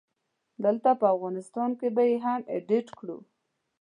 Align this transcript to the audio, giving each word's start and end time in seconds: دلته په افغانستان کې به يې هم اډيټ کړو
دلته 0.65 0.89
په 0.99 1.05
افغانستان 1.15 1.69
کې 1.79 1.87
به 1.95 2.03
يې 2.09 2.17
هم 2.25 2.41
اډيټ 2.55 2.87
کړو 2.99 3.17